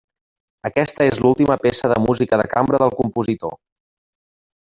Aquesta 0.69 1.05
és 1.09 1.19
l'última 1.25 1.57
peça 1.65 1.91
de 1.91 1.99
música 2.07 2.41
de 2.43 2.47
cambra 2.55 2.81
del 2.85 2.95
compositor. 3.03 3.57